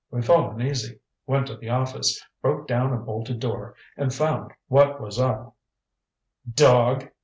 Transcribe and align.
We 0.09 0.23
felt 0.23 0.55
uneasy. 0.55 0.99
Went 1.27 1.45
to 1.45 1.57
the 1.57 1.69
office, 1.69 2.19
broke 2.41 2.65
down 2.67 2.91
a 2.91 2.97
bolted 2.97 3.39
door, 3.39 3.75
and 3.95 4.11
found 4.11 4.49
what 4.67 4.99
was 4.99 5.19
up." 5.19 5.55
"Dog!" 6.51 7.09